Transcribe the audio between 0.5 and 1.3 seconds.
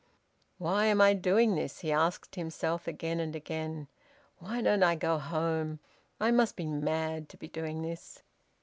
"Why am I